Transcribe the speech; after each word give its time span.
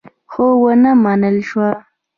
خو 0.31 0.45
ونه 0.61 0.91
منل 1.03 1.37
شوه. 1.49 1.69